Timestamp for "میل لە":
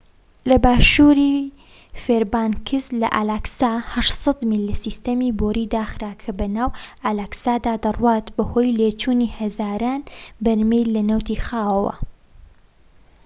4.49-4.75